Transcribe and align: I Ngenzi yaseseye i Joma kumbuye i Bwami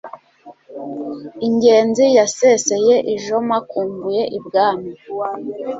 I 1.47 1.47
Ngenzi 1.53 2.05
yaseseye 2.17 2.95
i 3.13 3.15
Joma 3.23 3.57
kumbuye 3.69 4.23
i 4.37 4.39
Bwami 4.45 4.91